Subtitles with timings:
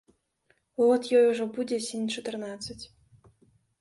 [0.83, 2.83] Год ёй ужо будзе ці не чатырнаццаць.